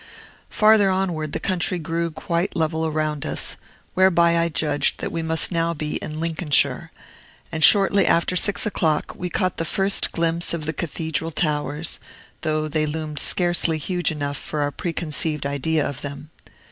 [0.49, 3.55] Farther onward the country grew quite level around us,
[3.93, 6.89] whereby I judged that we must now be in Lincolnshire;
[7.51, 11.99] and shortly after six o'clock we caught the first glimpse of the Cathedral towers,
[12.41, 16.31] though they loomed scarcely huge enough for our preconceived idea of them.